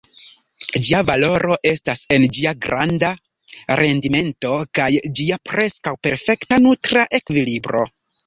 [0.85, 3.11] Ĝia valoro estas en ĝia granda
[3.81, 4.89] rendimento kaj
[5.19, 7.85] ĝia preskaŭ perfekta nutra ekvilibro.